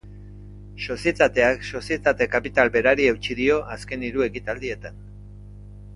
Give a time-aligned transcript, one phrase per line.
[0.85, 4.99] Sozietateak sozietate kapital berari eutsi dio azken hiru ekitaldietan.